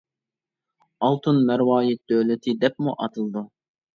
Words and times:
‹‹ئالتۇن، 1.07 1.41
مەرۋايىت 1.49 2.01
دۆلىتى›› 2.13 2.55
دەپمۇ 2.65 2.95
ئاتىلىدۇ. 3.05 3.45